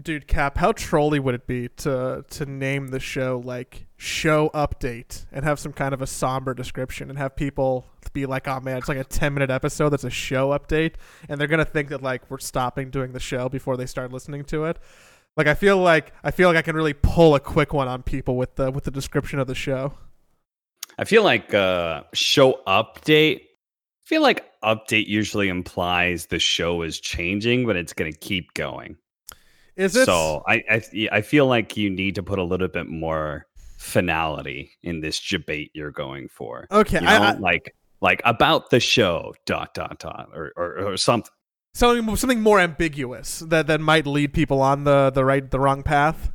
[0.00, 5.24] Dude, Cap, how trolly would it be to to name the show like show update
[5.30, 8.76] and have some kind of a somber description and have people be like, oh man,
[8.76, 10.94] it's like a 10 minute episode that's a show update.
[11.28, 14.44] And they're to think that like we're stopping doing the show before they start listening
[14.46, 14.78] to it.
[15.36, 18.02] Like I feel like I feel like I can really pull a quick one on
[18.02, 19.94] people with the with the description of the show.
[20.98, 23.42] I feel like uh show update.
[23.42, 28.54] I feel like update usually implies the show is changing, but it's going to keep
[28.54, 28.96] going.
[29.78, 30.06] Is it?
[30.06, 33.46] So I, I I feel like you need to put a little bit more
[33.78, 36.66] finality in this debate you're going for.
[36.70, 40.92] Okay, You know, I, I, like like about the show dot dot dot or or,
[40.92, 41.30] or something.
[41.74, 45.84] something something more ambiguous that that might lead people on the the right the wrong
[45.84, 46.32] path.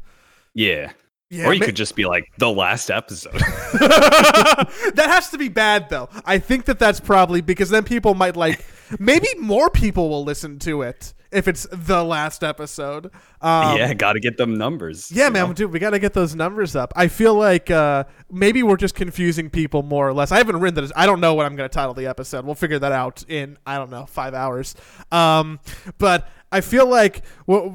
[0.53, 0.93] Yeah.
[1.29, 3.33] Yeah, or you ma- could just be like the last episode.
[3.73, 6.07] that has to be bad though.
[6.25, 8.63] I think that that's probably because then people might like
[8.99, 13.07] maybe more people will listen to it if it's the last episode.
[13.41, 15.11] Um, yeah, got to get them numbers.
[15.11, 15.53] Yeah, man, know?
[15.53, 16.93] dude, we got to get those numbers up.
[16.95, 20.31] I feel like uh, maybe we're just confusing people more or less.
[20.31, 20.91] I haven't written that.
[20.95, 22.45] I don't know what I'm going to title the episode.
[22.45, 24.75] We'll figure that out in I don't know five hours.
[25.11, 25.59] Um,
[25.97, 27.67] but I feel like wh-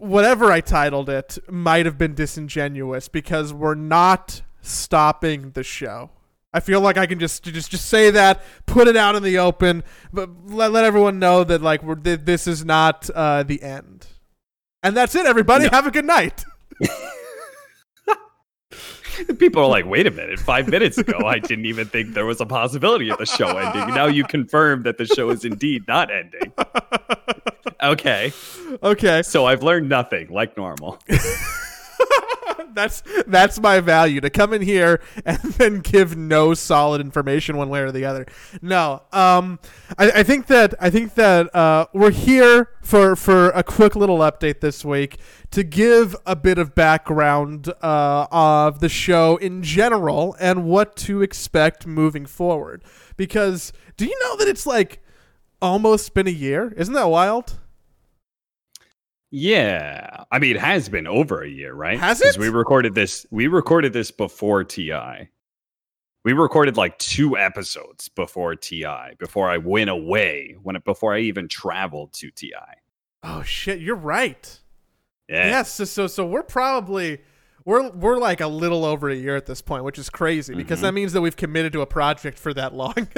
[0.00, 6.10] whatever I titled it might have been disingenuous because we're not stopping the show.
[6.56, 9.36] I feel like I can just just just say that, put it out in the
[9.38, 13.62] open, but let, let everyone know that like we're th- this is not uh, the
[13.62, 14.06] end.
[14.82, 15.64] And that's it, everybody.
[15.64, 15.70] No.
[15.72, 16.46] Have a good night.
[19.38, 22.40] People are like, wait a minute, five minutes ago, I didn't even think there was
[22.40, 23.94] a possibility of the show ending.
[23.94, 26.52] Now you confirm that the show is indeed not ending.
[27.82, 28.32] Okay.
[28.82, 30.98] Okay, So I've learned nothing, like normal.
[32.76, 37.68] that's that's my value to come in here and then give no solid information one
[37.68, 38.26] way or the other.
[38.62, 39.58] No, um,
[39.98, 44.18] I, I think that I think that uh, we're here for for a quick little
[44.18, 45.18] update this week
[45.50, 51.22] to give a bit of background uh, of the show in general and what to
[51.22, 52.82] expect moving forward.
[53.16, 55.02] Because do you know that it's like
[55.62, 56.72] almost been a year?
[56.76, 57.58] Isn't that wild?
[59.30, 60.24] Yeah.
[60.30, 61.98] I mean, it has been over a year, right?
[61.98, 62.38] Has it?
[62.38, 63.26] We recorded this.
[63.30, 65.28] We recorded this before TI.
[66.24, 71.20] We recorded like two episodes before TI, before I went away, when it, before I
[71.20, 72.52] even traveled to TI.
[73.22, 74.60] Oh shit, you're right.
[75.28, 75.46] Yeah.
[75.48, 77.20] Yes, so, so so we're probably
[77.64, 80.78] we're we're like a little over a year at this point, which is crazy because
[80.80, 80.82] Mhm.
[80.82, 82.94] that means that we've committed to a project for that long.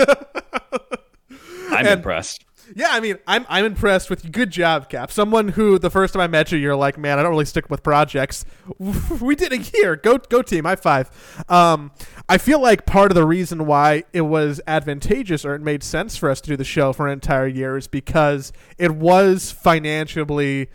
[1.71, 2.45] I'm And- impressed.
[2.77, 4.31] Yeah, I mean, I'm I'm impressed with you.
[4.31, 5.11] Good job, Cap.
[5.11, 7.71] Someone who the first time I met you, you're like, man, I don't really stick
[7.71, 8.45] with projects.
[9.21, 9.97] We did a year.
[9.97, 10.65] Go go team.
[10.65, 11.11] High five.
[11.49, 11.91] Um,
[12.29, 16.17] I feel like part of the reason why it was advantageous or it made sense
[16.17, 20.69] for us to do the show for an entire year is because it was financially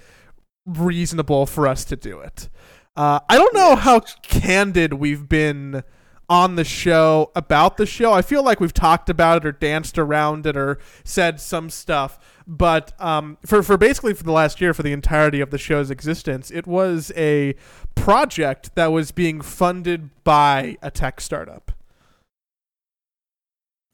[0.66, 2.50] reasonable for us to do it.
[2.96, 5.84] Uh, I don't know how candid we've been
[6.34, 8.12] on the show about the show.
[8.12, 12.18] I feel like we've talked about it or danced around it or said some stuff.
[12.48, 15.92] But um, for, for basically for the last year, for the entirety of the show's
[15.92, 17.54] existence, it was a
[17.94, 21.73] project that was being funded by a tech startup.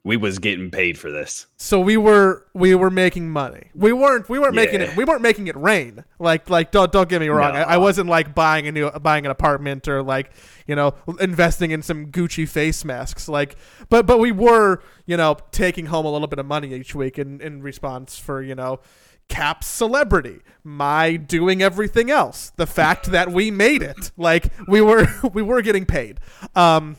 [0.06, 1.48] We was getting paid for this.
[1.58, 3.70] So we were we were making money.
[3.76, 6.06] We weren't we weren't making it we weren't making it rain.
[6.20, 7.56] Like like don't don't get me wrong.
[7.56, 10.32] I, I wasn't like buying a new buying an apartment or like
[10.68, 13.28] you know investing in some Gucci face masks.
[13.28, 13.58] Like
[13.90, 17.20] but but we were you know taking home a little bit of money each week
[17.20, 18.80] in in response for you know.
[19.28, 25.06] Cap's celebrity, my doing everything else, the fact that we made it, like we were,
[25.34, 26.20] we were getting paid,
[26.56, 26.98] um,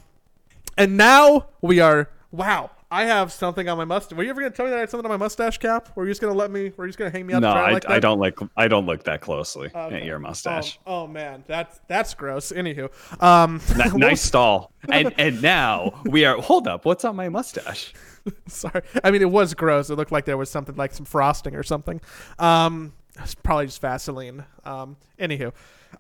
[0.79, 2.09] and now we are.
[2.31, 4.17] Wow, I have something on my mustache.
[4.17, 5.91] Were you ever gonna tell me that I had something on my mustache cap?
[5.95, 6.73] Were you just gonna let me?
[6.77, 7.43] Were you just gonna hang me up?
[7.43, 7.89] No, I, like?
[7.89, 8.37] I don't like.
[8.57, 9.97] I don't look that closely Okay.
[9.99, 10.81] at your mustache.
[10.87, 12.51] Oh, oh, man, that's that's gross.
[12.51, 12.91] Anywho,
[13.23, 14.73] um, what nice stall.
[14.89, 16.37] And and now we are.
[16.41, 16.85] Hold up.
[16.85, 17.93] What's on my mustache?
[18.49, 19.91] Sorry, I mean it was gross.
[19.91, 22.01] It looked like there was something like some frosting or something.
[22.39, 24.45] Um, it's probably just Vaseline.
[24.65, 25.53] Um, anywho,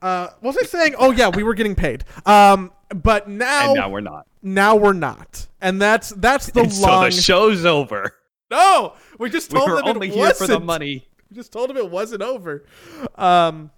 [0.02, 0.94] uh, what was I saying?
[0.98, 2.04] Oh yeah, we were getting paid.
[2.26, 4.26] Um, but now And now we're not.
[4.42, 8.14] now we're not, and that's that's the And so the show's over.
[8.50, 11.08] no, we just We told were them it only here for the money.
[11.31, 12.64] We just told him it wasn't over.
[13.16, 13.70] Um,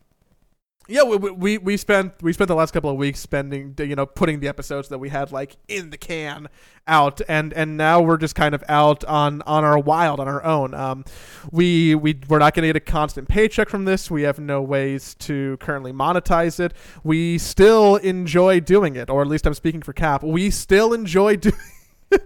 [0.89, 4.07] yeah, we, we we spent we spent the last couple of weeks spending you know
[4.07, 6.49] putting the episodes that we had like in the can
[6.89, 10.43] out, and and now we're just kind of out on on our wild on our
[10.45, 10.75] own.
[10.75, 11.05] Um,
[11.51, 14.11] we we we're not going to get a constant paycheck from this.
[14.11, 16.75] We have no ways to currently monetize it.
[17.05, 20.23] We still enjoy doing it, or at least I'm speaking for Cap.
[20.25, 21.55] We still enjoy doing.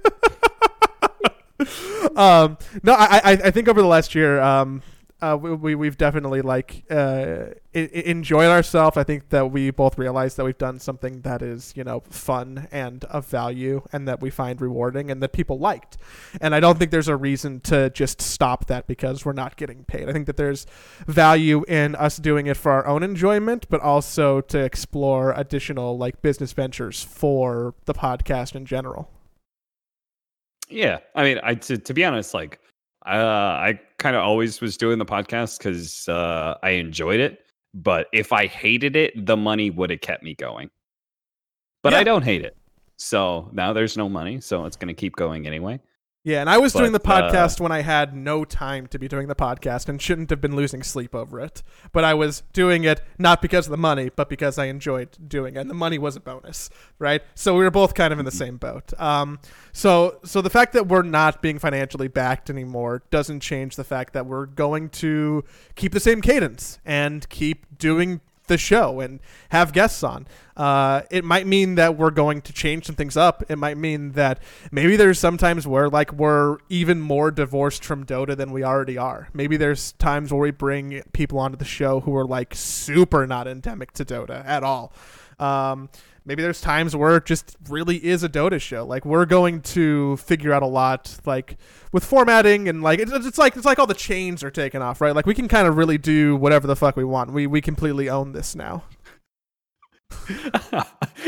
[2.16, 4.82] um, no, I, I I think over the last year, um,
[5.22, 8.98] uh, we, we have definitely like uh, I- enjoyed ourselves.
[8.98, 12.68] I think that we both realized that we've done something that is you know fun
[12.70, 15.96] and of value, and that we find rewarding, and that people liked.
[16.40, 19.84] And I don't think there's a reason to just stop that because we're not getting
[19.84, 20.08] paid.
[20.08, 20.66] I think that there's
[21.06, 26.20] value in us doing it for our own enjoyment, but also to explore additional like
[26.20, 29.10] business ventures for the podcast in general.
[30.68, 32.60] Yeah, I mean, I to, to be honest, like
[33.06, 37.40] uh, I kind of always was doing the podcast because uh, I enjoyed it.
[37.74, 40.70] But if I hated it, the money would have kept me going.
[41.82, 42.00] But Yeah.
[42.00, 42.56] I don't hate it,
[42.96, 45.78] so now there's no money, so it's going to keep going anyway.
[46.26, 48.98] Yeah, and I was doing the But, uh, podcast when I had no time to
[48.98, 51.62] be doing the podcast and shouldn't have been losing sleep over it.
[51.92, 55.54] But I was doing it not because of the money, but because I enjoyed doing
[55.54, 55.60] it.
[55.60, 56.68] And the money was a bonus,
[56.98, 57.22] right?
[57.36, 58.92] So we were both kind of in the same boat.
[59.00, 59.38] Um,
[59.72, 64.12] so so the fact that we're not being financially backed anymore doesn't change the fact
[64.14, 65.44] that we're going to
[65.76, 69.20] keep the same cadence and keep doing the show and
[69.50, 70.26] have guests on.
[70.56, 73.44] Uh, it might mean that we're going to change some things up.
[73.48, 74.38] It might mean that
[74.70, 79.28] maybe there's sometimes where like we're even more divorced from Dota than we already are.
[79.34, 83.46] Maybe there's times where we bring people onto the show who are like super not
[83.46, 84.92] endemic to Dota at all.
[85.38, 85.90] Um,
[86.26, 88.84] maybe there's times where it just really is a Dota show.
[88.84, 91.56] Like we're going to figure out a lot, like
[91.92, 95.00] with formatting and like it's, it's like it's like all the chains are taken off,
[95.00, 95.14] right?
[95.14, 97.32] Like we can kind of really do whatever the fuck we want.
[97.32, 98.84] We we completely own this now.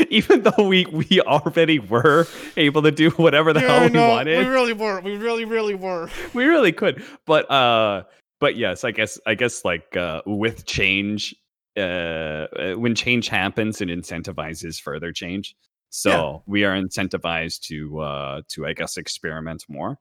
[0.09, 4.51] Even though we we already were able to do whatever the hell we wanted, we
[4.51, 4.99] really were.
[5.01, 6.09] We really really were.
[6.33, 8.03] we really could but uh
[8.39, 11.35] but yes i guess i guess like uh with change
[11.79, 15.55] uh uh, when change happens it incentivizes further change.
[15.89, 16.37] So Yeah.
[16.45, 19.97] we are incentivized to uh to i guess experiment more.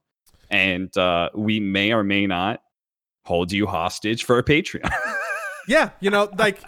[0.51, 2.61] And uh we may or may not
[3.25, 4.91] hold you hostage for a patreon.
[5.69, 6.63] Yeah, you know, like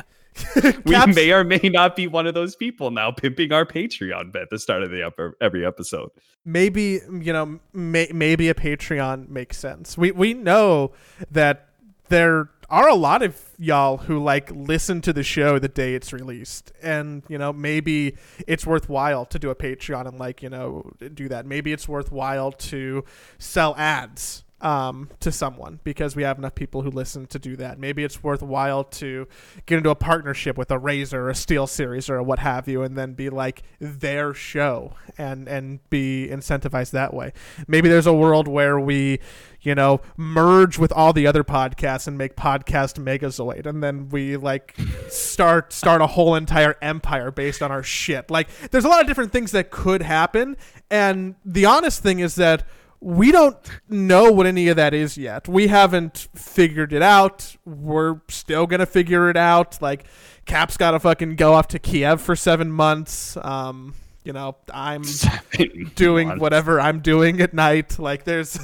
[0.85, 4.37] we Caps- may or may not be one of those people now pimping our patreon
[4.37, 6.11] at the start of the upper, every episode.
[6.45, 9.97] Maybe you know may, maybe a patreon makes sense.
[9.97, 10.93] We we know
[11.31, 11.69] that
[12.11, 16.13] there are a lot of y'all who like listen to the show the day it's
[16.13, 16.73] released.
[16.83, 21.29] And you know maybe it's worthwhile to do a patreon and like you know do
[21.29, 21.47] that.
[21.47, 23.05] Maybe it's worthwhile to
[23.39, 27.79] sell ads um, to someone because we have enough people who listen to do that.
[27.79, 29.27] Maybe it's worthwhile to
[29.67, 32.83] get into a partnership with a Razer or a Steel Series or what have you,
[32.83, 37.33] and then be like their show and and be incentivized that way.
[37.67, 39.21] Maybe there's a world where we,
[39.63, 44.37] you know, merge with all the other podcasts and make podcast Megazoid, and then we
[44.37, 44.77] like
[45.09, 48.31] start start a whole entire empire based on our shit.
[48.31, 50.57] Like, there's a lot of different things that could happen,
[50.91, 52.67] and the honest thing is that
[53.01, 53.57] we don't
[53.89, 55.49] know what any of that is yet.
[55.49, 57.57] We haven't figured it out.
[57.65, 59.81] We're still gonna figure it out.
[59.81, 60.05] Like,
[60.47, 63.37] Cap's got to fucking go off to Kiev for seven months.
[63.37, 63.95] Um,
[64.25, 66.41] you know, I'm Seven doing months.
[66.41, 67.99] whatever I'm doing at night.
[67.99, 68.59] Like, there's,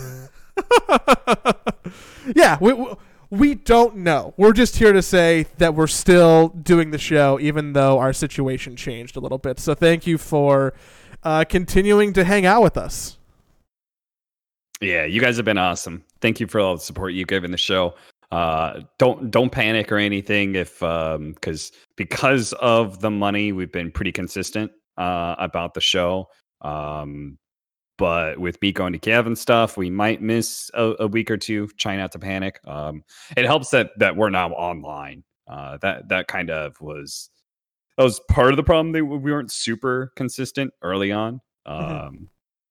[2.34, 2.72] yeah, we.
[2.72, 2.94] we
[3.28, 4.34] we don't know.
[4.36, 8.76] We're just here to say that we're still doing the show, even though our situation
[8.76, 9.58] changed a little bit.
[9.58, 10.74] So thank you for
[11.24, 13.18] uh, continuing to hang out with us.
[14.80, 16.04] Yeah, you guys have been awesome.
[16.20, 17.94] Thank you for all the support you've given the show.
[18.30, 23.90] Uh, don't don't panic or anything if um because because of the money we've been
[23.92, 26.28] pretty consistent uh about the show.
[26.60, 27.38] Um
[27.98, 31.38] but with me going to Kiev and stuff, we might miss a, a week or
[31.38, 31.66] two.
[31.78, 32.60] Try not to panic.
[32.66, 33.02] Um,
[33.38, 35.24] it helps that that we're now online.
[35.48, 37.30] Uh, that that kind of was
[37.96, 38.92] that was part of the problem.
[38.92, 41.40] That we weren't super consistent early on.
[41.64, 42.28] Um, Mhm.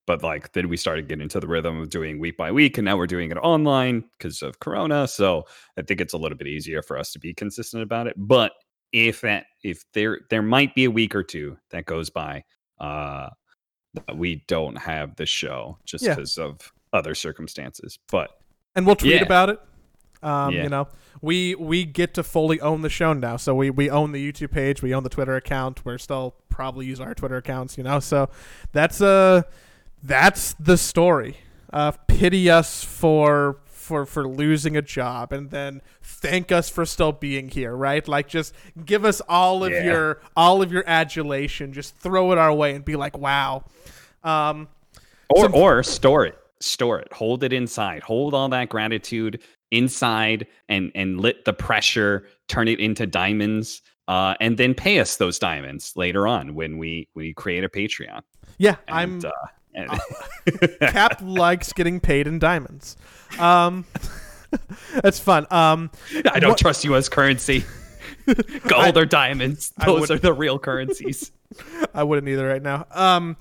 [0.07, 2.85] But like then we started getting into the rhythm of doing week by week, and
[2.85, 5.07] now we're doing it online because of Corona.
[5.07, 5.45] So
[5.77, 8.13] I think it's a little bit easier for us to be consistent about it.
[8.17, 8.53] But
[8.91, 12.43] if that if there there might be a week or two that goes by,
[12.79, 13.29] uh,
[14.07, 16.15] that we don't have the show just Yeah.
[16.15, 17.97] because of other circumstances.
[18.11, 18.29] But
[18.75, 19.23] and we'll tweet Yeah.
[19.23, 19.59] about it.
[20.21, 20.63] Um, Yeah.
[20.63, 20.87] You know,
[21.21, 23.37] we we get to fully own the show now.
[23.37, 25.83] So we we own the YouTube page, we own the Twitter account.
[25.85, 27.77] We're still probably use our Twitter accounts.
[27.77, 28.29] You know, so
[28.71, 29.43] that's uh
[30.05, 31.37] that's the story.
[31.73, 37.11] Uh, pity us for for for losing a job, and then thank us for still
[37.11, 37.75] being here.
[37.75, 38.07] Right?
[38.07, 38.53] Like, just
[38.85, 39.83] give us all of Yeah.
[39.83, 41.73] your all of your adulation.
[41.73, 43.65] Just throw it our way and be like, wow.
[44.23, 44.69] Um,
[45.29, 50.47] or Some- or store it store it hold it inside hold all that gratitude inside
[50.69, 55.37] and and let the pressure turn it into diamonds uh and then pay us those
[55.37, 58.21] diamonds later on when we we create a patreon
[58.57, 59.47] yeah, and, I'm uh,
[60.79, 62.97] Cap likes getting paid in diamonds.
[63.39, 63.85] Um,
[65.01, 65.47] That's fun.
[65.51, 65.91] Um,
[66.31, 67.65] I don't What- trust you as currency.
[68.67, 69.71] Gold or diamonds.
[69.83, 71.31] Those are the real currencies.
[71.93, 72.87] I wouldn't either right now.
[72.91, 73.37] Um,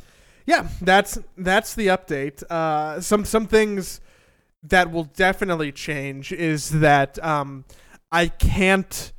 [0.46, 2.42] yeah, that's that's the update.
[2.50, 4.00] Uh, some some things
[4.62, 7.64] that will definitely change is that um,
[8.12, 9.12] I can't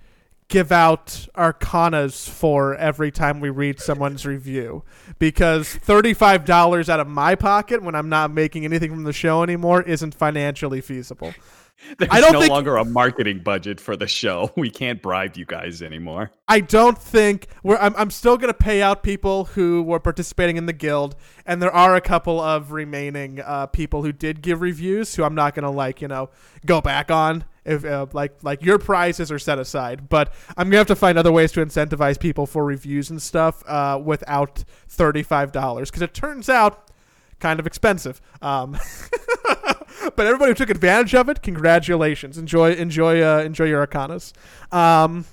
[0.47, 4.83] give out arcanas for every time we read someone's review
[5.17, 9.81] because $35 out of my pocket when I'm not making anything from the show anymore
[9.81, 11.33] isn't financially feasible.
[11.97, 14.51] There's I don't no think- longer a marketing budget for the show.
[14.57, 16.31] We can't bribe you guys anymore.
[16.47, 17.77] I don't think we're.
[17.77, 21.15] I'm, I'm still going to pay out people who were participating in the guild,
[21.45, 25.35] and there are a couple of remaining uh, people who did give reviews who I'm
[25.35, 26.29] not going to like, you know,
[26.65, 27.43] go back on.
[27.65, 31.17] If uh, like like your prizes are set aside, but I'm gonna have to find
[31.17, 36.03] other ways to incentivize people for reviews and stuff uh, without thirty five dollars because
[36.03, 36.91] it turns out
[37.39, 38.21] kind of expensive.
[38.41, 38.77] Um,
[40.15, 42.37] but everybody who took advantage of it, congratulations!
[42.37, 44.33] Enjoy enjoy uh, enjoy your arcanas.
[44.73, 45.25] Um,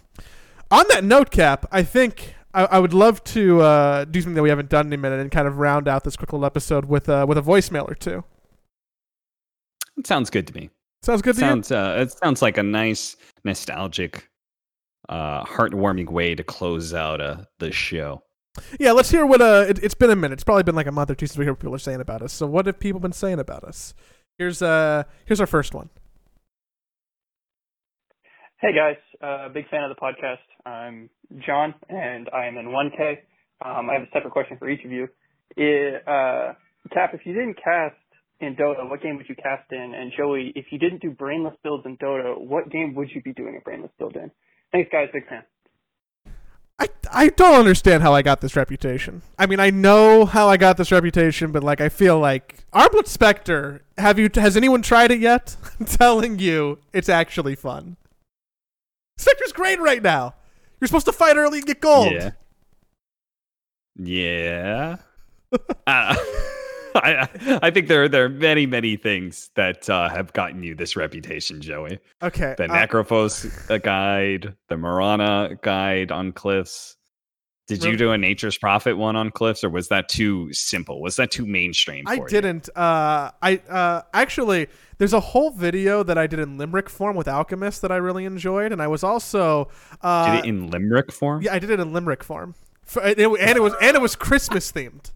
[0.71, 4.43] on that note, Cap, I think I, I would love to uh, do something that
[4.43, 6.87] we haven't done in a minute and kind of round out this quick little episode
[6.87, 8.25] with uh, with a voicemail or two.
[9.97, 10.71] It sounds good to me.
[11.03, 11.77] Sounds good to you?
[11.77, 14.29] uh, it sounds like a nice nostalgic
[15.09, 18.23] uh heartwarming way to close out uh the show
[18.79, 19.41] Yeah, let's hear what.
[19.41, 20.35] Uh, it, it's been a minute.
[20.35, 22.01] It's probably been like a month or two since we hear what people are saying
[22.01, 22.33] about us.
[22.33, 23.95] So, what have people been saying about us?
[24.43, 25.89] Here's uh, here's our first one.
[28.61, 30.43] Hey guys, uh, big fan of the podcast.
[30.67, 31.09] I'm
[31.47, 33.19] John, and I am in 1K.
[33.65, 35.07] Um, I have a separate question for each of you.
[35.57, 36.55] It, uh,
[36.93, 37.95] Cap, if you didn't cast
[38.41, 39.95] in Dota, what game would you cast in?
[39.95, 43.33] And Joey, if you didn't do brainless builds in Dota, what game would you be
[43.33, 44.33] doing a brainless build in?
[44.73, 45.07] Thanks, guys.
[45.13, 45.45] Big fan.
[46.83, 49.23] I, I don't understand how I got this reputation.
[49.39, 53.07] I mean, I know how I got this reputation, but like, I feel like Armlet
[53.07, 53.83] Spectre.
[53.99, 54.29] Have you?
[54.35, 55.57] Has anyone tried it yet?
[55.81, 57.97] I'm telling you, it's actually fun.
[59.17, 60.35] Spectre's great right now.
[60.81, 62.13] You're supposed to fight early and get gold.
[62.13, 62.31] yeah
[63.95, 64.97] yeah
[65.87, 66.17] uh,
[66.97, 67.29] I,
[67.63, 71.61] I think there there are many many things that uh, have gotten you this reputation
[71.61, 72.55] joey Okay.
[72.59, 76.97] the uh, necrophos uh, guide the Mirana guide on cliffs
[77.69, 81.17] did you do a nature's prophet one on cliffs or was that too simple was
[81.17, 82.27] that too mainstream I you?
[82.29, 82.69] didn't.
[82.77, 84.67] Uh, I uh, actually,
[84.99, 88.25] there's a whole video that I did in limerick form with Alchemist that I really
[88.25, 89.71] enjoyed, and I was also
[90.03, 93.19] uh, did it in limerick form yeah, I did it in limerick form, For, and,
[93.19, 95.13] it, and it was and it was Christmas themed.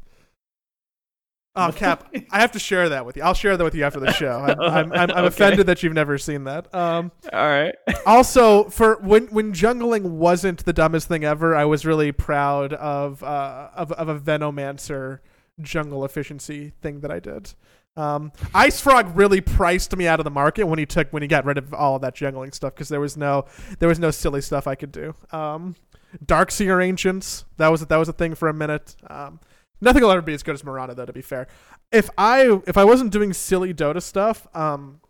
[1.56, 2.08] Oh, Cap!
[2.30, 3.22] I have to share that with you.
[3.22, 4.38] I'll share that with you after the show.
[4.46, 5.26] I'm, I'm, I'm, I'm Okay.
[5.26, 6.72] offended that you've never seen that.
[6.74, 11.86] Um, all right also, for when when jungling wasn't the dumbest thing ever, I was
[11.86, 15.20] really proud of uh, of of a Venomancer
[15.60, 17.54] jungle efficiency thing that I did.
[17.96, 21.28] Um, Ice Frog really priced me out of the market when he took when he
[21.28, 23.46] got rid of all of that jungling stuff because there was no
[23.78, 25.14] there was no silly stuff I could do.
[25.32, 25.76] Um,
[26.24, 28.96] Darkseer Ancients that was that was a thing for a minute.
[29.08, 29.40] Um,
[29.80, 31.06] nothing will ever be as good as Mirana though.
[31.06, 31.46] To be fair,
[31.92, 35.00] if I if I wasn't doing silly Dota stuff, um,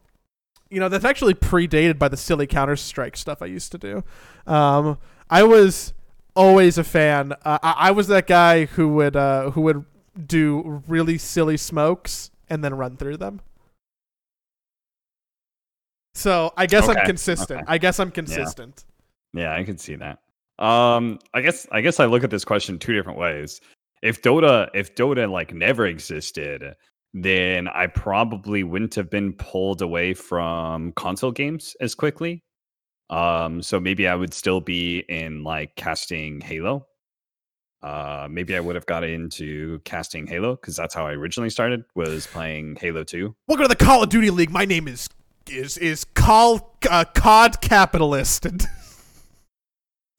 [0.70, 4.04] you know that's actually predated by the silly Counter Strike stuff I used to do.
[4.46, 4.98] Um,
[5.30, 5.92] I was
[6.34, 7.32] always a fan.
[7.44, 9.84] Uh, I, I was that guy who would uh, who would
[10.26, 13.40] do really silly smokes and then run through them.
[16.14, 17.62] So I guess I'm consistent.
[17.62, 17.64] okay.
[17.68, 18.84] I guess I'm consistent.
[19.34, 20.18] Yeah, I can see that.
[20.58, 23.60] Um, I guess I guess I look at this question two different ways.
[24.02, 26.74] If Dota, if Dota like never existed,
[27.14, 32.42] then I probably wouldn't have been pulled away from console games as quickly.
[33.08, 36.86] Um, so maybe I would still be in like casting Halo.
[37.82, 41.84] Uh, maybe I would have got into casting Halo because that's how I originally started
[41.94, 43.36] was playing Halo Two.
[43.46, 44.50] Welcome to the Call of Duty League.
[44.50, 45.08] My name is
[45.48, 48.46] is is Call uh, Cod Capitalist.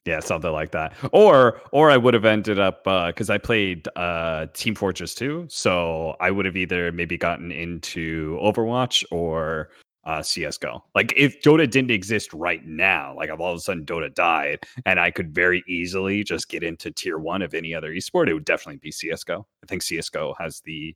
[0.08, 0.94] Yeah, something like that.
[1.12, 6.16] Or or I would have ended up because I played uh, Team Fortress 2, so
[6.22, 9.70] I would have either maybe gotten into Overwatch or
[10.06, 10.82] uh, CS:GO.
[10.96, 14.60] Like if Dota didn't exist right now, like if all of a sudden Dota died,
[14.86, 18.34] and I could very easily just get into Tier One of any other esport, it
[18.34, 19.46] would definitely be CS:GO.
[19.62, 20.96] I think CS:GO has the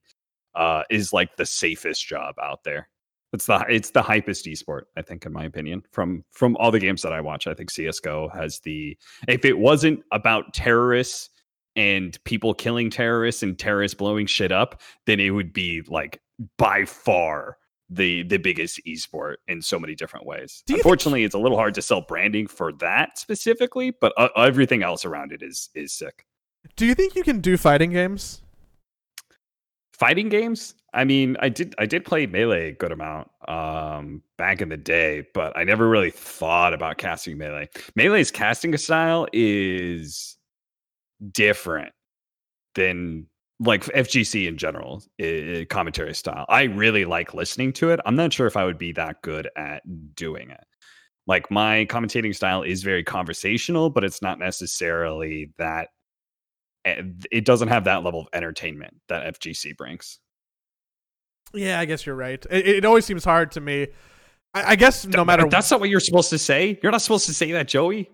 [0.55, 2.87] uh, is like the safest job out there.
[3.33, 5.83] It's the it's the hypest esport, I think, in my opinion.
[5.91, 8.97] From from all the games that I watch, I think CS:GO has the.
[9.27, 11.29] If it wasn't about terrorists
[11.77, 16.19] and people killing terrorists and terrorists blowing shit up, then it would be like
[16.57, 17.57] by far
[17.89, 20.63] the the biggest esport in so many different ways.
[20.67, 24.27] You think- Unfortunately, it's a little hard to sell branding for that specifically, but uh,
[24.35, 26.25] everything else around it is is sick.
[26.75, 28.41] do you think you can do fighting games?
[30.01, 30.73] Fighting games.
[30.95, 34.75] I mean, I did I did play melee a good amount um, back in the
[34.75, 37.69] day, but I never really thought about casting melee.
[37.95, 40.37] Melee's casting style is
[41.31, 41.93] different
[42.73, 43.27] than
[43.59, 46.47] like FGC in general i- commentary style.
[46.49, 47.99] I really like listening to it.
[48.03, 49.83] I'm not sure if I would be that good at
[50.15, 50.63] doing it.
[51.27, 55.89] Like my commentating style is very conversational, but it's not necessarily that
[56.85, 60.19] Eh, it doesn't have that level of entertainment that FGC brings.
[61.53, 62.43] Yeah, I guess you're right.
[62.49, 63.87] It, it always seems hard to me.
[64.53, 65.47] I, I guess no matter.
[65.47, 66.79] That's not what you're supposed to say.
[66.81, 68.09] You're not supposed to say that, Joey.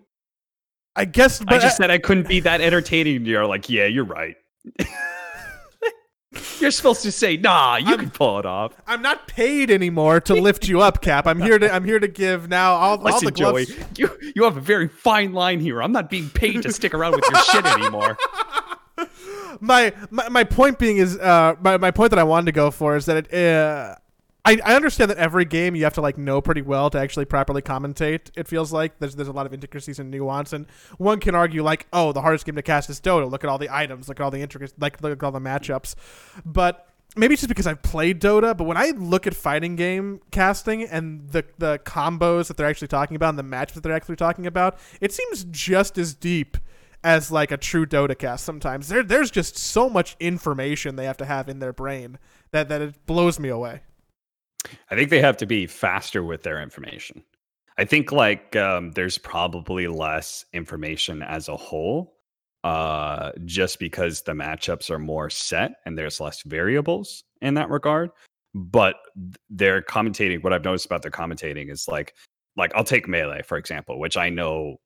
[0.95, 3.23] I guess, I just said I couldn't be that entertaining.
[3.25, 4.35] You're like, yeah, you're right.
[6.61, 8.73] you're supposed to say, nah, you I'm- can pull it off.
[8.87, 11.27] I'm not paid anymore to lift you up, Cap.
[11.27, 11.73] I'm here to.
[11.73, 13.67] I'm here to give now all, all the gloves.
[13.67, 15.81] Joey, you you have a very fine line here.
[15.81, 18.17] I'm not being paid to stick around with your shit anymore.
[19.59, 22.71] my, my my point being is uh my, my point that I wanted to go
[22.71, 23.95] for is that it uh
[24.47, 27.25] I, I understand that every game you have to like know pretty well to actually
[27.25, 28.31] properly commentate.
[28.37, 31.61] It feels like there's there's a lot of intricacies and nuance, and one can argue
[31.63, 33.29] like, oh, the hardest game to cast is Dota.
[33.29, 35.41] Look at all the items, look at all the intricacies, like look at all the
[35.41, 35.95] matchups.
[36.45, 36.87] But
[37.17, 38.55] maybe it's just because I've played Dota.
[38.55, 42.87] But when I look at fighting game casting and the the combos that they're actually
[42.87, 46.57] talking about and the matches that they're actually talking about, it seems just as deep
[47.03, 48.87] as like a true Dota cast sometimes.
[48.87, 52.17] There there's just so much information they have to have in their brain
[52.51, 53.81] that, that it blows me away.
[54.89, 57.23] I think they have to be faster with their information.
[57.77, 62.15] I think like um, there's probably less information as a whole,
[62.63, 68.09] uh, just because the matchups are more set and there's less variables in that regard.
[68.55, 72.15] But th- their commentating, what I've noticed about their commentating is like,
[72.55, 74.77] like I'll take melee for example, which I know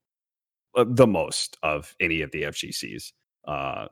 [0.76, 3.14] uh, the most of any of the FGCs.
[3.48, 3.88] Uh,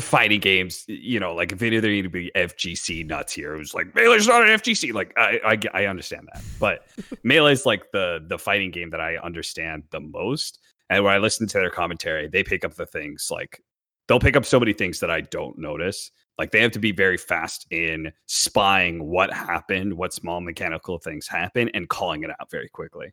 [0.00, 3.58] fighting games, you know, like if they either need to be FGC nuts here, it
[3.58, 4.92] was like Melee's not an FGC.
[4.92, 6.86] Like I, I, I understand that, but
[7.24, 10.60] Melee's like the the fighting game that I understand the most.
[10.90, 13.62] And when I listen to their commentary, they pick up the things like
[14.06, 16.10] they'll pick up so many things that I don't notice.
[16.38, 21.26] Like they have to be very fast in spying what happened, what small mechanical things
[21.26, 23.12] happen, and calling it out very quickly.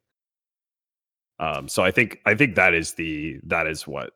[1.40, 4.12] Um, so I think I think that is the that is what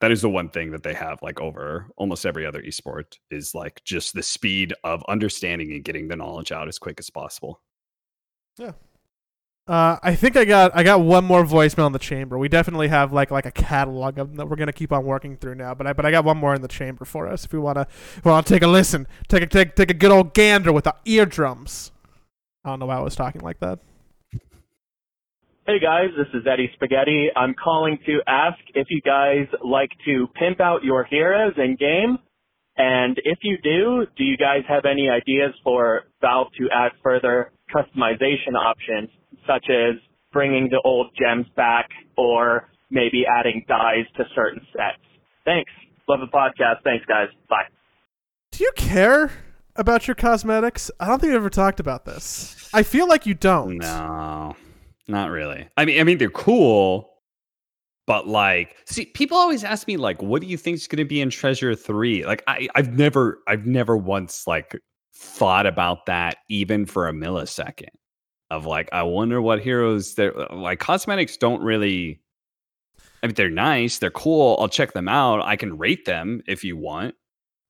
[0.00, 3.54] that is the one thing that they have like over almost every other esport is
[3.54, 7.62] like just the speed of understanding and getting the knowledge out as quick as possible.
[8.58, 8.72] Yeah.
[9.68, 12.38] Uh, I think I got I got one more voicemail in the chamber.
[12.38, 15.36] We definitely have like like a catalog of them that we're gonna keep on working
[15.36, 15.74] through now.
[15.74, 17.88] But I but I got one more in the chamber for us if we wanna
[18.16, 20.84] if we wanna take a listen, take a take take a good old gander with
[20.84, 21.90] the eardrums.
[22.64, 23.80] I don't know why I was talking like that.
[25.68, 27.26] Hey guys, this is Eddie Spaghetti.
[27.34, 32.18] I'm calling to ask if you guys like to pimp out your heroes in game.
[32.76, 37.50] And if you do, do you guys have any ideas for Valve to add further
[37.74, 39.08] customization options,
[39.44, 39.96] such as
[40.32, 45.02] bringing the old gems back or maybe adding dyes to certain sets?
[45.44, 45.72] Thanks.
[46.08, 46.84] Love the podcast.
[46.84, 47.26] Thanks guys.
[47.50, 47.64] Bye.
[48.52, 49.32] Do you care
[49.74, 50.92] about your cosmetics?
[51.00, 52.70] I don't think we ever talked about this.
[52.72, 53.78] I feel like you don't.
[53.78, 54.54] No,
[55.08, 55.68] not really.
[55.76, 57.10] I mean, I mean they're cool,
[58.06, 61.04] but like, see, people always ask me like, "What do you think is going to
[61.04, 62.24] be in Treasure 3?
[62.24, 64.76] Like, I, I've never, I've never once like
[65.16, 67.88] thought about that even for a millisecond.
[68.50, 70.78] Of like, I wonder what heroes they're like.
[70.78, 72.20] Cosmetics don't really.
[73.22, 74.56] I mean, they're nice, they're cool.
[74.60, 75.40] I'll check them out.
[75.42, 77.14] I can rate them if you want.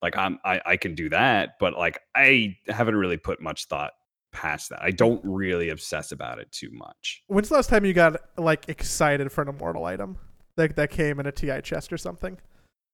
[0.02, 3.92] Like, I'm, I, I can do that, but like, I haven't really put much thought
[4.36, 4.82] past that.
[4.82, 7.22] I don't really obsess about it too much.
[7.26, 10.18] When's the last time you got like excited for an immortal item
[10.56, 12.38] that that came in a TI chest or something?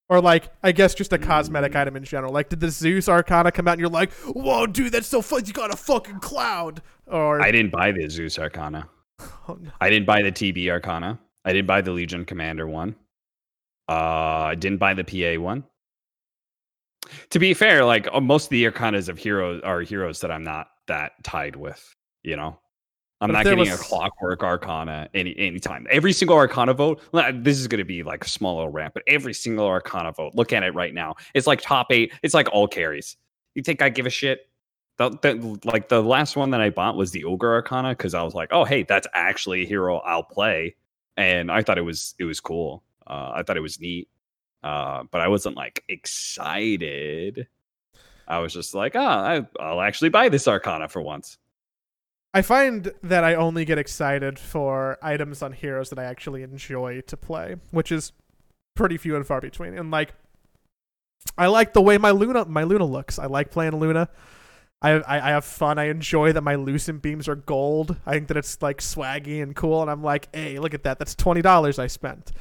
[0.07, 2.33] Or like I guess just a cosmetic item in general.
[2.33, 5.43] Like did the Zeus Arcana come out and you're like, "Whoa, dude, that's so fun!
[5.45, 8.89] You got a fucking cloud." Or I didn't buy the Zeus Arcana.
[9.47, 9.71] Oh, no.
[9.81, 11.19] I didn't buy the TB Arcana.
[11.43, 12.95] I didn't buy the Legion Commander one.
[13.89, 15.65] Uh, I didn't buy the PA one.
[17.31, 20.43] To be fair, like uh, most of the Arcanas of heroes are heroes that I'm
[20.43, 21.95] not that tied with.
[22.23, 22.57] You know,
[23.21, 25.87] I'm But not getting was- a Clockwork Arcana any anytime.
[25.89, 27.01] Every single Arcana vote.
[27.33, 30.35] This is going to be like a small little rant, but every single Arcana vote.
[30.35, 31.15] Look at it right now.
[31.33, 32.13] It's like top eight.
[32.23, 33.17] It's like all carries.
[33.55, 34.49] You think I give a shit?
[34.97, 38.21] The, the, like the last one that I bought was the Ogre Arcana because I
[38.23, 40.75] was like, oh hey, that's actually a hero I'll play,
[41.17, 42.83] and I thought it was it was cool.
[43.07, 44.07] Uh, I thought it was neat,
[44.63, 47.47] uh, but I wasn't like excited.
[48.27, 51.37] I was just like, ah, I, I'll actually buy this Arcana for once.
[52.33, 57.01] I find that I only get excited for items on heroes that I actually enjoy
[57.01, 58.11] to play, which is
[58.75, 59.77] pretty few and far between.
[59.77, 60.13] And like
[61.37, 63.19] I like the way my Luna my Luna looks.
[63.19, 64.09] I like playing Luna.
[64.83, 65.79] I, I, have fun.
[65.79, 67.95] I enjoy that my lucent beams are gold.
[68.05, 69.81] I think that it's like swaggy and cool.
[69.81, 70.99] And I'm like, hey, look at that.
[70.99, 72.31] That's twenty dollars I spent.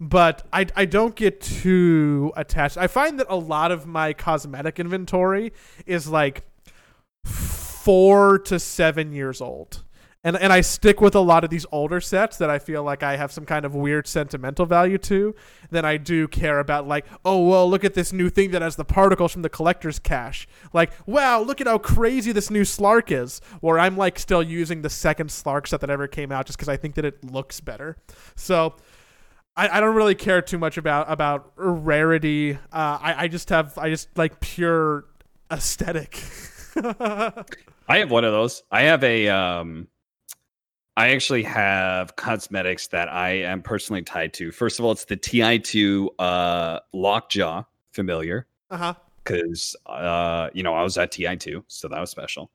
[0.00, 2.76] But I, I don't get too attached.
[2.76, 5.52] I find that a lot of my cosmetic inventory
[5.86, 6.42] is like
[7.24, 9.84] four to seven years old
[10.24, 13.02] and and I stick with a lot of these older sets that I feel like
[13.02, 15.34] I have some kind of weird sentimental value to
[15.70, 18.76] than I do care about like oh well look at this new thing that has
[18.76, 23.10] the particles from the collector's cache like wow look at how crazy this new Slark
[23.10, 26.58] is or I'm like still using the second Slark set that ever came out just
[26.58, 27.96] because I think that it looks better
[28.36, 28.74] so
[29.54, 33.76] I, I don't really care too much about about rarity uh, I I just have
[33.76, 35.04] I just like pure
[35.52, 36.22] aesthetic.
[36.76, 38.62] I have one of those.
[38.70, 39.88] I have a um
[40.96, 44.52] I actually have cosmetics that I am personally tied to.
[44.52, 48.46] First of all, it's the TI2 uh, Lockjaw familiar.
[48.70, 48.94] Uh-huh.
[49.24, 52.50] Because uh, you know, I was at TI2, so that was special.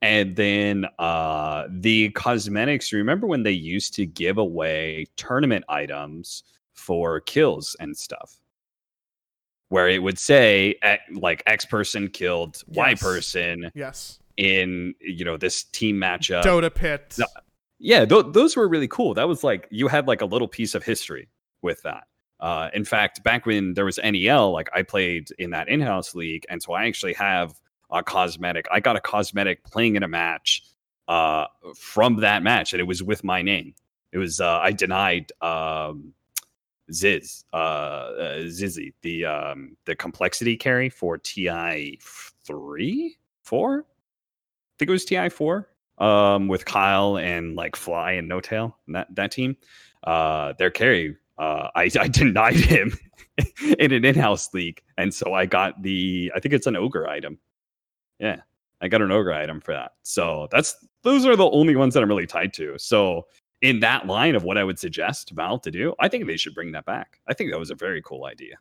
[0.00, 7.20] And then uh the cosmetics, remember when they used to give away tournament items for
[7.20, 8.40] kills and stuff?
[9.68, 10.74] Where it would say
[11.14, 13.00] like X person killed Y Yes.
[13.02, 14.18] person Yes.
[14.36, 16.42] in you know this team matchup.
[16.42, 17.16] Dota pit.
[17.84, 19.12] Yeah, th- those were really cool.
[19.14, 21.28] That was like you had like a little piece of history
[21.62, 22.04] with that.
[22.38, 26.46] Uh, in fact, back when there was NEL, like I played in that in-house league,
[26.48, 27.54] and so I actually have
[27.90, 28.66] a cosmetic.
[28.70, 30.62] I got a cosmetic playing in a match
[31.08, 33.74] uh, from that match, and it was with my name.
[34.12, 36.14] It was uh, I denied um,
[36.92, 41.98] Ziz uh, uh, Zizzy the um, the complexity carry for TI
[42.44, 43.80] three four.
[43.80, 45.71] I think it was TI four
[46.02, 49.56] um, with Kyle and like Fly and No Tail and that that team.
[50.04, 52.98] Uh, their carry, uh, I I denied him
[53.78, 57.38] in an in-house league, and so I got the I think it's an ogre item.
[58.18, 58.40] Yeah,
[58.80, 59.92] I got an ogre item for that.
[60.02, 62.76] So that's those are the only ones that I'm really tied to.
[62.78, 63.26] So
[63.60, 66.54] in that line of what I would suggest Valve to do, I think they should
[66.54, 67.20] bring that back.
[67.28, 68.56] I think that was a very cool idea.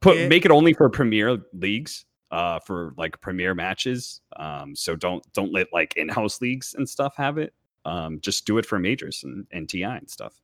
[0.00, 4.96] Put It- make it only for premier leagues uh for like premier matches um so
[4.96, 7.52] don't don't let like in-house leagues and stuff have it
[7.84, 10.40] um just do it for majors and, and ti and stuff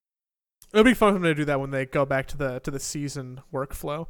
[0.72, 2.70] It'll be fun for them to do that when they go back to the to
[2.70, 4.02] the season workflow.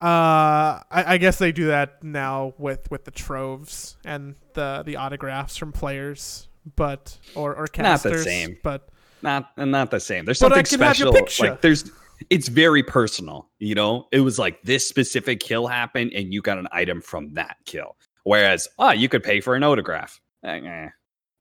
[0.00, 4.96] Uh, I, I guess they do that now with with the troves and the the
[4.96, 8.56] autographs from players, but or or casters, Not the same.
[8.62, 8.88] but
[9.20, 11.90] not and not the same there's something can have your special like there's
[12.30, 16.58] it's very personal you know it was like this specific kill happened and you got
[16.58, 20.88] an item from that kill whereas ah you could pay for an autograph eh, eh,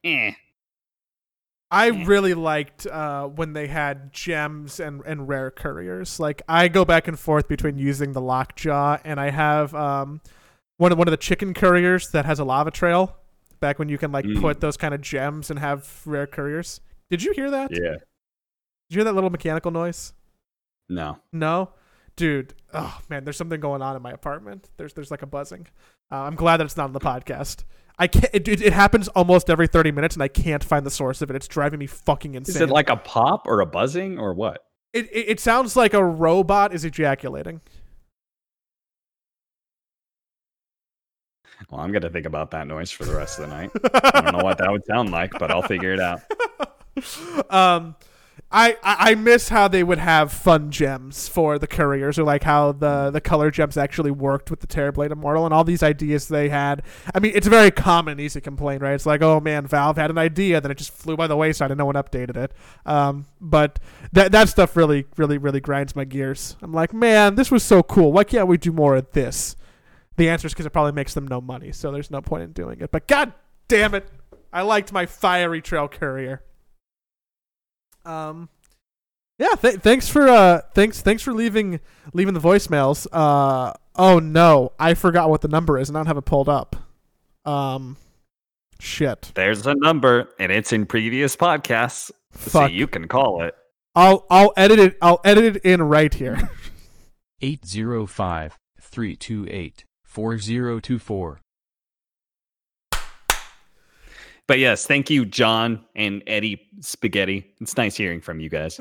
[0.04, 0.32] eh.
[1.70, 6.18] I really liked uh, when they had gems and, and rare couriers.
[6.18, 10.22] Like I go back and forth between using the lockjaw and I have um,
[10.78, 13.18] one of one of the chicken couriers that has a lava trail.
[13.60, 14.40] Back when you can like Mm.
[14.40, 16.80] put those kind of gems and have rare couriers.
[17.10, 17.72] Did you hear that?
[17.74, 20.14] yeah Did you hear that little mechanical noise?
[20.90, 21.72] No No,
[22.16, 22.54] dude.
[22.74, 24.70] Oh man, there's something going on in my apartment.
[24.78, 25.68] There's there's like a buzzing.
[26.12, 27.64] Uh, I'm glad that it's not on the podcast.
[28.00, 28.30] I can't.
[28.34, 31.30] It, it, it happens almost every 30 minutes, and I can't find the source of
[31.32, 31.36] it.
[31.36, 32.56] It's driving me fucking insane.
[32.56, 35.94] is it like a pop or a buzzing or what It, it, it sounds like
[35.94, 37.62] a robot is ejaculating.
[41.72, 43.72] well i'm gonna think about that noise for the rest of the night
[44.14, 46.22] i don't know what that would sound like but i'll figure it out
[47.50, 47.96] um,
[48.50, 52.72] I, I miss how they would have fun gems for the couriers, or like how
[52.72, 56.48] the the color gems actually worked with the Terrorblade Immortal, and all these ideas they
[56.48, 56.82] had.
[57.14, 58.94] I mean, it's a very common easy complaint, right?
[58.94, 61.72] It's like, oh man, Valve had an idea, then it just flew by the wayside,
[61.72, 62.54] and no one updated it.
[62.86, 63.80] Um, but
[64.14, 66.56] that that stuff really, really, really grinds my gears.
[66.62, 68.14] I'm like, man, this was so cool.
[68.14, 69.58] Why can't we do more of this?
[70.16, 72.54] The answer is because it probably makes them no money, so there's no point in
[72.54, 72.92] doing it.
[72.94, 73.34] But god
[73.68, 74.08] damn it,
[74.54, 76.44] I liked my fiery trail courier.
[78.08, 78.50] Um,
[79.38, 79.56] yeah.
[79.56, 81.80] Th- thanks for uh, thanks thanks for leaving
[82.14, 83.08] leaving the voicemails.
[83.12, 86.50] Uh, oh no, I forgot what the number is, and I don't have it pulled
[86.50, 86.76] up.
[87.46, 87.98] Um,
[88.80, 89.32] shit.
[89.36, 92.72] there's a number and it's in previous podcasts so Fuck.
[92.72, 93.56] you can call it
[93.98, 94.98] I'll I'll edit it.
[95.02, 96.36] I'll edit it in right here.
[97.42, 101.40] 805 328 4024.
[104.48, 107.54] But yes, thank you, John and Eddie Spaghetti.
[107.60, 108.80] It's nice hearing from you guys.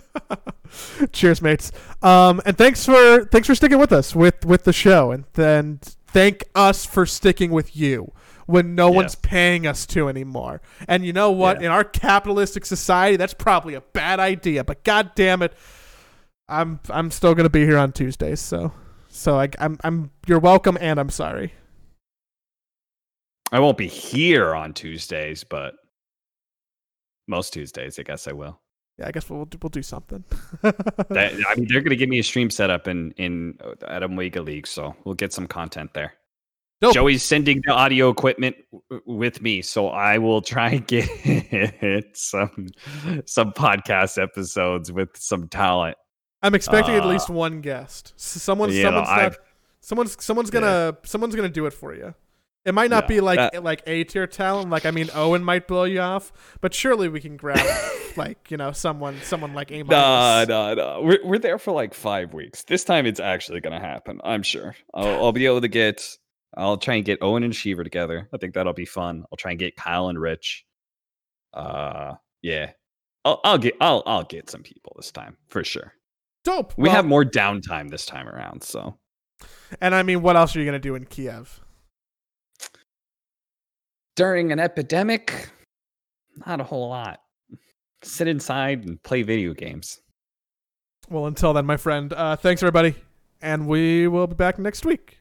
[1.12, 1.72] Cheers, mates.
[2.02, 5.80] Um, and thanks for thanks for sticking with us with with the show, and then
[6.06, 8.12] thank us for sticking with you
[8.46, 10.60] when no one's paying us to anymore.
[10.86, 11.60] And you know what?
[11.60, 11.66] Yeah.
[11.66, 14.62] In our capitalistic society, that's probably a bad idea.
[14.62, 15.52] But god damn it,
[16.48, 18.40] I'm I'm still gonna be here on Tuesdays.
[18.40, 18.72] So
[19.08, 21.52] So I, I'm I'm you're welcome and I'm sorry.
[23.52, 25.74] I won't be here on Tuesdays, but
[27.28, 28.60] most Tuesdays, I guess I will.
[28.98, 30.24] Yeah, I guess we'll we'll do something.
[30.62, 34.40] That, I mean, they're gonna give me a stream setup in in uh, at Omega
[34.42, 36.14] League, so we'll get some content there.
[36.80, 36.94] Dope.
[36.94, 38.56] Joey's sending the audio equipment
[38.90, 42.68] w- with me, so I will try and get some
[43.26, 45.96] some podcast episodes with some talent.
[46.42, 48.12] I'm expecting at Uh, least one guest.
[48.16, 49.36] Someone, you know, someone's not,
[49.80, 52.14] someone's, someone's gonna, someone's gonna do it for you.
[52.66, 54.68] It might not Yeah, be like that- like A tier talent.
[54.70, 57.64] Like I mean, Owen might blow you off, but surely we can grab
[58.16, 61.00] like you know someone, someone like A Nah, nah, nah.
[61.00, 62.64] We're we're there for like five weeks.
[62.64, 64.20] This time it's actually gonna happen.
[64.24, 64.74] I'm sure.
[64.92, 66.02] I'll, I'll be able to get.
[66.56, 68.28] I'll try and get Owen and Sheever together.
[68.32, 69.24] I think that'll be fun.
[69.30, 70.64] I'll try and get Kyle and Rich.
[71.54, 72.72] Uh, yeah.
[73.24, 73.74] I'll, I'll get.
[73.80, 75.92] I'll I'll get some people this time for sure.
[76.44, 76.74] Dope.
[76.76, 78.96] We Well, have more downtime this time around, so
[79.80, 81.60] and I mean, what else are you gonna do in Kiev?
[84.16, 85.50] During an epidemic,
[86.46, 87.20] not a whole lot.
[88.02, 90.00] Sit inside and play video games.
[91.08, 92.12] Well, until then, my friend.
[92.12, 92.96] Uh, thanks everybody,
[93.40, 95.15] and we will be back next week.